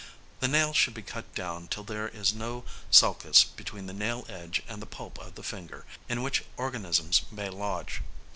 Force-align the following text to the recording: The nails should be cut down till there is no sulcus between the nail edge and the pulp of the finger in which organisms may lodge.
The 0.39 0.47
nails 0.47 0.77
should 0.77 0.95
be 0.95 1.03
cut 1.03 1.31
down 1.35 1.67
till 1.67 1.83
there 1.83 2.07
is 2.07 2.33
no 2.33 2.63
sulcus 2.89 3.43
between 3.55 3.85
the 3.85 3.93
nail 3.93 4.25
edge 4.27 4.63
and 4.67 4.81
the 4.81 4.87
pulp 4.87 5.19
of 5.19 5.35
the 5.35 5.43
finger 5.43 5.85
in 6.09 6.23
which 6.23 6.43
organisms 6.57 7.21
may 7.29 7.49
lodge. 7.49 8.01